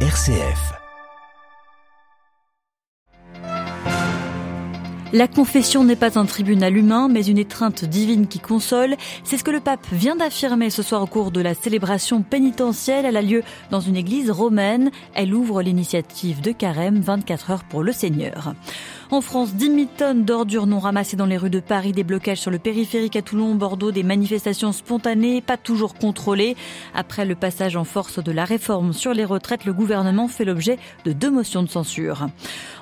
[0.00, 0.85] RCF.
[5.12, 8.96] La confession n'est pas un tribunal humain, mais une étreinte divine qui console.
[9.22, 13.04] C'est ce que le pape vient d'affirmer ce soir au cours de la célébration pénitentielle.
[13.04, 14.90] Elle a lieu dans une église romaine.
[15.14, 18.52] Elle ouvre l'initiative de carême 24 heures pour le Seigneur.
[19.12, 22.40] En France, 10 000 tonnes d'ordures non ramassées dans les rues de Paris, des blocages
[22.40, 26.56] sur le périphérique à Toulon, Bordeaux, des manifestations spontanées, pas toujours contrôlées.
[26.92, 30.80] Après le passage en force de la réforme sur les retraites, le gouvernement fait l'objet
[31.04, 32.26] de deux motions de censure.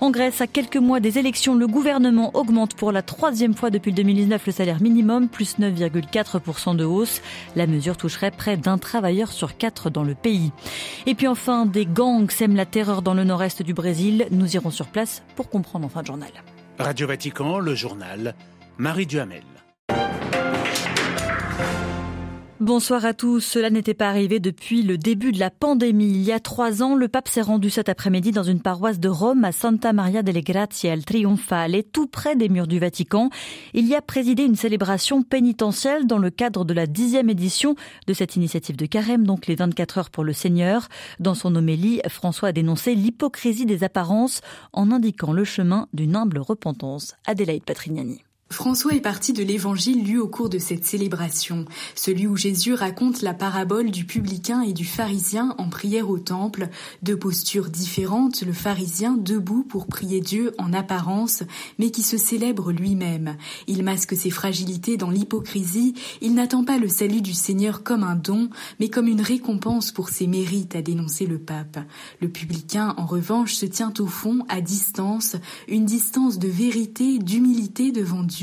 [0.00, 3.92] En Grèce, à quelques mois des élections, le gouvernement augmente pour la troisième fois depuis
[3.92, 7.20] 2019 le salaire minimum, plus 9,4% de hausse.
[7.56, 10.52] La mesure toucherait près d'un travailleur sur quatre dans le pays.
[11.06, 14.26] Et puis enfin, des gangs sèment la terreur dans le nord-est du Brésil.
[14.30, 16.12] Nous irons sur place pour comprendre en fin de
[16.78, 18.34] Radio Vatican, le journal,
[18.78, 19.42] Marie Duhamel.
[22.60, 23.40] Bonsoir à tous.
[23.40, 26.12] Cela n'était pas arrivé depuis le début de la pandémie.
[26.12, 29.08] Il y a trois ans, le pape s'est rendu cet après-midi dans une paroisse de
[29.08, 33.30] Rome à Santa Maria delle Grazie al Trionfale, tout près des murs du Vatican.
[33.74, 37.74] Il y a présidé une célébration pénitentielle dans le cadre de la dixième édition
[38.06, 40.88] de cette initiative de carême, donc les 24 heures pour le Seigneur.
[41.18, 44.40] Dans son homélie, François a dénoncé l'hypocrisie des apparences
[44.72, 47.14] en indiquant le chemin d'une humble repentance.
[47.26, 48.22] Adélaïde Patrignani.
[48.52, 51.64] François est parti de l'évangile lu au cours de cette célébration,
[51.94, 56.68] celui où Jésus raconte la parabole du publicain et du pharisien en prière au temple,
[57.02, 61.42] deux postures différentes, le pharisien debout pour prier Dieu en apparence,
[61.78, 63.36] mais qui se célèbre lui-même.
[63.68, 68.16] Il masque ses fragilités dans l'hypocrisie, il n'attend pas le salut du Seigneur comme un
[68.16, 71.78] don, mais comme une récompense pour ses mérites, a dénoncé le pape.
[72.20, 75.36] Le publicain, en revanche, se tient au fond, à distance,
[75.68, 78.41] une distance de vérité, d'humilité devant Dieu,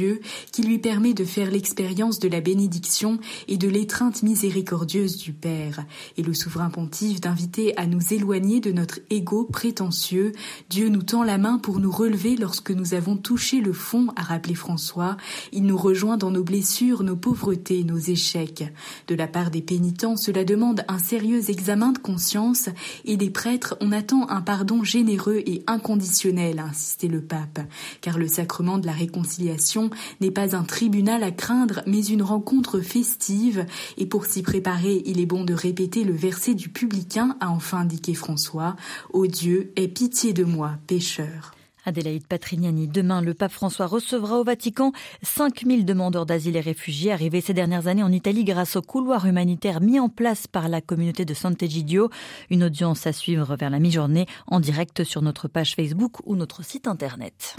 [0.52, 5.86] qui lui permet de faire l'expérience de la bénédiction et de l'étreinte miséricordieuse du Père,
[6.18, 10.32] et le souverain pontife d'inviter à nous éloigner de notre ego prétentieux.
[10.70, 14.24] Dieu nous tend la main pour nous relever lorsque nous avons touché le fond, a
[14.24, 15.18] rappelé François.
[15.52, 18.64] Il nous rejoint dans nos blessures, nos pauvretés, nos échecs.
[19.08, 22.70] De la part des pénitents, cela demande un sérieux examen de conscience,
[23.06, 27.60] et des prêtres, on attend un pardon généreux et inconditionnel, a insisté le pape,
[28.02, 29.89] car le sacrement de la réconciliation
[30.22, 33.66] n'est pas un tribunal à craindre, mais une rencontre festive,
[33.98, 37.80] et pour s'y préparer, il est bon de répéter le verset du publicain, a enfin
[37.80, 38.76] indiqué François.
[39.14, 41.54] Ô Dieu, aie pitié de moi, pécheur.
[41.86, 42.88] Adélaïde Patrignani.
[42.88, 44.92] Demain, le pape François recevra au Vatican
[45.24, 49.82] 5000 demandeurs d'asile et réfugiés arrivés ces dernières années en Italie grâce au couloir humanitaire
[49.82, 52.10] mis en place par la communauté de Sant'Egidio.
[52.50, 56.64] Une audience à suivre vers la mi-journée en direct sur notre page Facebook ou notre
[56.64, 57.56] site internet.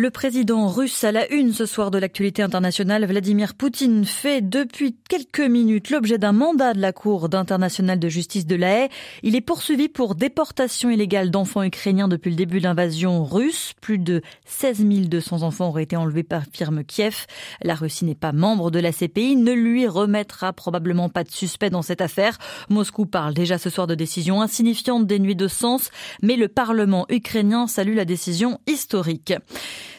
[0.00, 4.96] Le président russe à la une ce soir de l'actualité internationale, Vladimir Poutine, fait depuis
[5.10, 8.88] quelques minutes l'objet d'un mandat de la Cour internationale de justice de la Haye.
[9.22, 13.74] Il est poursuivi pour déportation illégale d'enfants ukrainiens depuis le début de l'invasion russe.
[13.82, 17.26] Plus de 16 200 enfants auraient été enlevés par firme Kiev.
[17.60, 21.68] La Russie n'est pas membre de la CPI, ne lui remettra probablement pas de suspect
[21.68, 22.38] dans cette affaire.
[22.70, 25.90] Moscou parle déjà ce soir de décision insignifiante dénuée de sens,
[26.22, 29.34] mais le Parlement ukrainien salue la décision historique.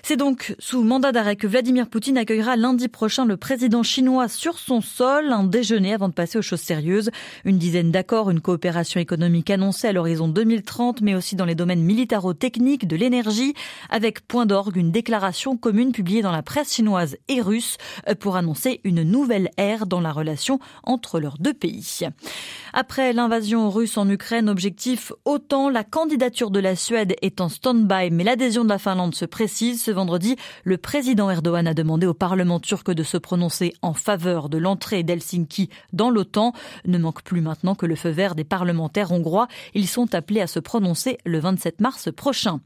[0.04, 4.58] C'est donc sous mandat d'arrêt que Vladimir Poutine accueillera lundi prochain le président chinois sur
[4.58, 7.12] son sol, un déjeuner avant de passer aux choses sérieuses.
[7.46, 11.84] Une dizaine d'accords, une coopération économique annoncée à l'horizon 2030, mais aussi dans les domaines
[11.84, 13.54] militaro-techniques, de l'énergie,
[13.90, 17.78] avec point d'orgue une déclaration commune publiée dans la presse chinoise et russe
[18.20, 22.00] pour annoncer une nouvelle ère dans la relation entre leurs deux pays.
[22.74, 28.12] Après l'invasion russe en Ukraine, objectif autant la candidature de la Suède est en stand-by,
[28.12, 32.60] mais l'adhésion de la Finlande se précise vendredi, le président Erdogan a demandé au Parlement
[32.60, 36.54] turc de se prononcer en faveur de l'entrée d'Helsinki dans l'OTAN.
[36.86, 39.48] Ne manque plus maintenant que le feu vert des parlementaires hongrois.
[39.74, 42.60] Ils sont appelés à se prononcer le 27 mars prochain.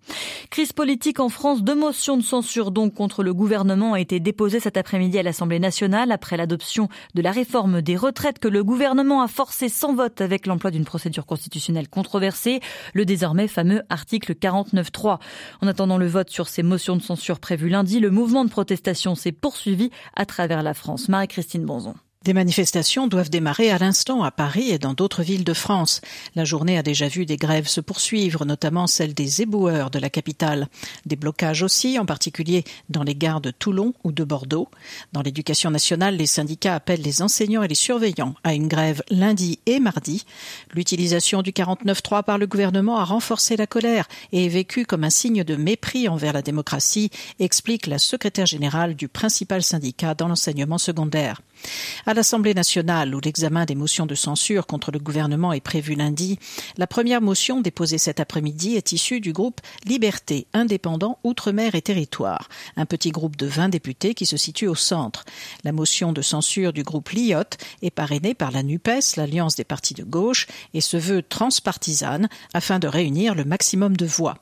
[0.49, 4.59] Crise politique en France, deux motions de censure donc contre le gouvernement ont été déposées
[4.59, 9.21] cet après-midi à l'Assemblée nationale après l'adoption de la réforme des retraites que le gouvernement
[9.21, 12.59] a forcé sans vote avec l'emploi d'une procédure constitutionnelle controversée,
[12.94, 15.19] le désormais fameux article 49.3.
[15.62, 19.15] En attendant le vote sur ces motions de censure, prévue lundi, le mouvement de protestation
[19.15, 21.09] s'est poursuivi à travers la France.
[21.09, 21.95] Marie-Christine Bonzon.
[22.25, 26.01] Des manifestations doivent démarrer à l'instant à Paris et dans d'autres villes de France.
[26.33, 30.10] La journée a déjà vu des grèves se poursuivre, notamment celle des éboueurs de la
[30.10, 30.68] capitale.
[31.06, 34.69] Des blocages aussi, en particulier dans les gares de Toulon ou de Bordeaux.
[35.13, 39.60] Dans l'éducation nationale, les syndicats appellent les enseignants et les surveillants à une grève lundi
[39.68, 40.25] et mardi.
[40.74, 45.12] L'utilisation du 49.3 par le gouvernement a renforcé la colère et est vécue comme un
[45.12, 50.80] signe de mépris envers la démocratie, explique la secrétaire générale du principal syndicat dans l'enseignement
[50.80, 51.39] secondaire.
[52.06, 56.40] À l'Assemblée nationale, où l'examen des motions de censure contre le gouvernement est prévu lundi,
[56.78, 62.50] la première motion déposée cet après-midi est issue du groupe Liberté, indépendant, Outre-mer et Territoire,
[62.78, 65.25] un petit groupe de 20 députés qui se situe au centre.
[65.63, 69.94] La motion de censure du groupe LIOT est parrainée par la NUPES, l'Alliance des partis
[69.94, 74.38] de gauche, et se veut transpartisane afin de réunir le maximum de voix.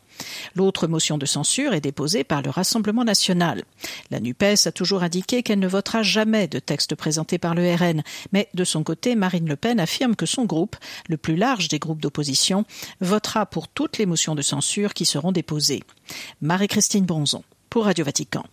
[0.55, 3.63] L'autre motion de censure est déposée par le Rassemblement national.
[4.11, 8.03] La NUPES a toujours indiqué qu'elle ne votera jamais de texte présenté par le RN,
[8.31, 10.75] mais de son côté, Marine Le Pen affirme que son groupe,
[11.07, 12.65] le plus large des groupes d'opposition,
[13.01, 15.83] votera pour toutes les motions de censure qui seront déposées.
[16.41, 18.43] Marie-Christine Bronzon pour Radio Vatican.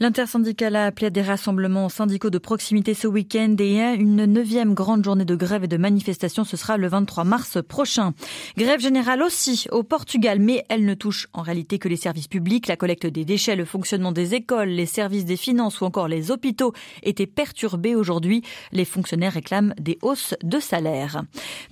[0.00, 5.04] L'intersyndicale a appelé à des rassemblements syndicaux de proximité ce week-end et une neuvième grande
[5.04, 6.44] journée de grève et de manifestation.
[6.44, 8.12] Ce sera le 23 mars prochain.
[8.56, 12.66] Grève générale aussi au Portugal, mais elle ne touche en réalité que les services publics.
[12.66, 16.30] La collecte des déchets, le fonctionnement des écoles, les services des finances ou encore les
[16.30, 18.42] hôpitaux étaient perturbés aujourd'hui.
[18.72, 21.22] Les fonctionnaires réclament des hausses de salaire.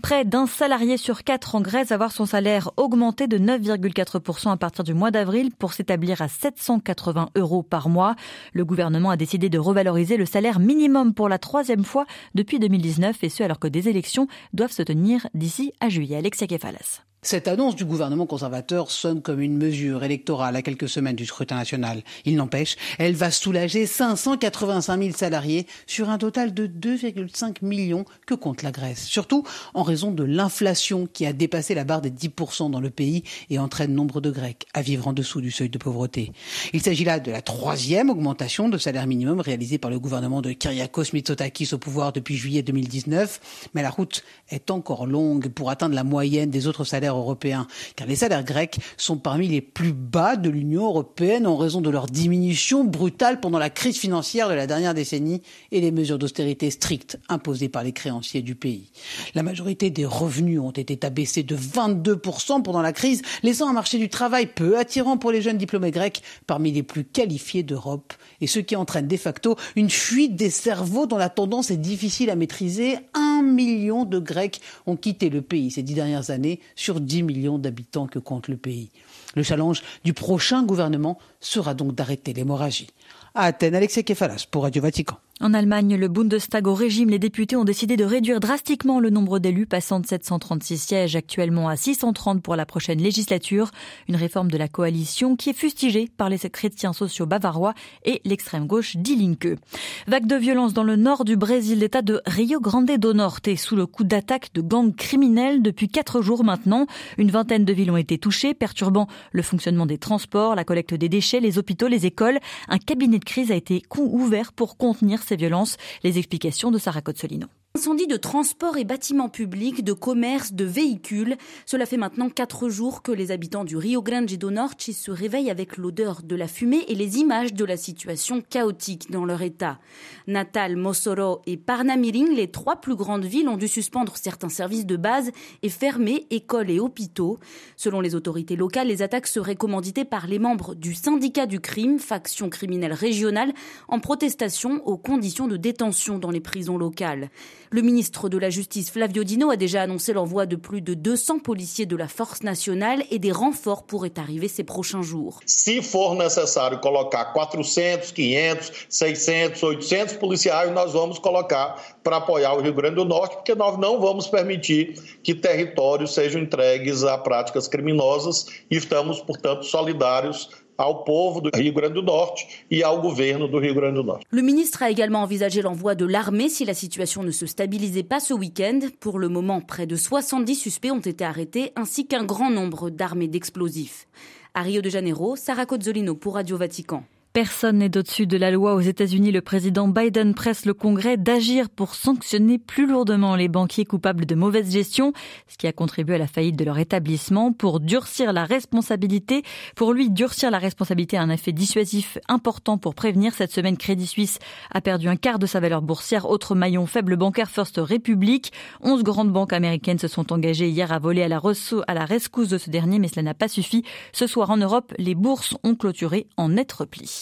[0.02, 4.56] Près d'un salarié sur quatre en Grèce va voir son salaire augmenter de 9,4% à
[4.56, 8.11] partir du mois d'avril pour s'établir à 780 euros par mois.
[8.52, 13.22] Le gouvernement a décidé de revaloriser le salaire minimum pour la troisième fois depuis 2019
[13.22, 16.16] et ce alors que des élections doivent se tenir d'ici à juillet.
[16.16, 17.11] Alexia Kefalas.
[17.24, 21.54] Cette annonce du gouvernement conservateur sonne comme une mesure électorale à quelques semaines du scrutin
[21.54, 22.02] national.
[22.24, 28.34] Il n'empêche, elle va soulager 585 000 salariés sur un total de 2,5 millions que
[28.34, 29.04] compte la Grèce.
[29.04, 33.22] Surtout en raison de l'inflation qui a dépassé la barre des 10% dans le pays
[33.50, 36.32] et entraîne nombre de Grecs à vivre en dessous du seuil de pauvreté.
[36.72, 40.50] Il s'agit là de la troisième augmentation de salaire minimum réalisée par le gouvernement de
[40.50, 43.70] Kyriakos Mitsotakis au pouvoir depuis juillet 2019.
[43.74, 47.66] Mais la route est encore longue pour atteindre la moyenne des autres salaires européens,
[47.96, 51.90] car les salaires grecs sont parmi les plus bas de l'Union européenne en raison de
[51.90, 56.70] leur diminution brutale pendant la crise financière de la dernière décennie et les mesures d'austérité
[56.70, 58.90] strictes imposées par les créanciers du pays.
[59.34, 63.98] La majorité des revenus ont été abaissés de 22% pendant la crise, laissant un marché
[63.98, 68.46] du travail peu attirant pour les jeunes diplômés grecs parmi les plus qualifiés d'Europe, et
[68.46, 72.36] ce qui entraîne de facto une fuite des cerveaux dont la tendance est difficile à
[72.36, 72.96] maîtriser.
[73.14, 77.58] Un million de Grecs ont quitté le pays ces dix dernières années sur 10 millions
[77.58, 78.90] d'habitants que compte le pays.
[79.34, 82.88] Le challenge du prochain gouvernement sera donc d'arrêter l'hémorragie.
[83.34, 85.16] À Athènes, Alexei Kefalas pour Radio Vatican.
[85.42, 89.40] En Allemagne, le Bundestag au régime, les députés ont décidé de réduire drastiquement le nombre
[89.40, 93.72] d'élus, passant de 736 sièges actuellement à 630 pour la prochaine législature.
[94.08, 97.74] Une réforme de la coalition qui est fustigée par les chrétiens sociaux bavarois
[98.04, 99.58] et l'extrême gauche d'Ilinke.
[100.06, 103.56] Vague de violence dans le nord du Brésil, l'état de Rio Grande do Norte est
[103.56, 106.86] sous le coup d'attaque de gangs criminels depuis quatre jours maintenant.
[107.18, 111.08] Une vingtaine de villes ont été touchées, perturbant le fonctionnement des transports, la collecte des
[111.08, 112.38] déchets, les hôpitaux, les écoles.
[112.68, 115.76] Un cabinet de crise a été ouvert pour contenir ces violences.
[116.02, 117.46] Les explications de Sarah Cotsolino.
[117.74, 121.38] Incendie de transport et bâtiments publics, de commerce, de véhicules.
[121.64, 125.50] Cela fait maintenant quatre jours que les habitants du Rio Grande do Norte se réveillent
[125.50, 129.78] avec l'odeur de la fumée et les images de la situation chaotique dans leur état.
[130.26, 134.96] Natal, Mosoro et Parnamirim, les trois plus grandes villes, ont dû suspendre certains services de
[134.96, 135.30] base
[135.62, 137.38] et fermer écoles et hôpitaux.
[137.78, 141.98] Selon les autorités locales, les attaques seraient commanditées par les membres du syndicat du crime,
[141.98, 143.54] faction criminelle régionale,
[143.88, 147.30] en protestation aux conditions de détention dans les prisons locales.
[147.70, 151.38] Le ministre de la Justice Flavio Dino a déjà annoncé l'envoi de plus de 200
[151.38, 155.40] policiers de la force nationale et des renforts pourraient arriver ces prochains jours.
[155.46, 162.60] Si for necessário colocar 400, 500, 600, 800 policiais, nós vamos colocar para apoiar o
[162.60, 167.68] Rio Grande do Norte, porque nós não vamos permitir que territórios sejam entregues a práticas
[167.68, 173.48] criminosas e estamos, portanto, solidários au povo du Rio Grande do Norte et au gouvernement
[173.48, 174.22] du Rio Grande do Norte.
[174.30, 178.20] Le ministre a également envisagé l'envoi de l'armée si la situation ne se stabilisait pas
[178.20, 178.80] ce week-end.
[179.00, 183.28] Pour le moment, près de 70 suspects ont été arrêtés ainsi qu'un grand nombre d'armées
[183.28, 184.06] d'explosifs.
[184.54, 187.04] À Rio de Janeiro, Sarah Cozzolino pour Radio Vatican.
[187.32, 189.32] Personne n'est au-dessus de la loi aux États-Unis.
[189.32, 194.34] Le président Biden presse le Congrès d'agir pour sanctionner plus lourdement les banquiers coupables de
[194.34, 195.14] mauvaise gestion,
[195.48, 199.44] ce qui a contribué à la faillite de leur établissement, pour durcir la responsabilité.
[199.76, 203.32] Pour lui, durcir la responsabilité a un effet dissuasif important pour prévenir.
[203.32, 204.38] Cette semaine, Crédit Suisse
[204.70, 206.28] a perdu un quart de sa valeur boursière.
[206.28, 208.52] Autre maillon faible bancaire, First Republic.
[208.82, 211.40] Onze grandes banques américaines se sont engagées hier à voler à la,
[211.86, 213.84] à la rescousse de ce dernier, mais cela n'a pas suffi.
[214.12, 217.21] Ce soir en Europe, les bourses ont clôturé en net repli.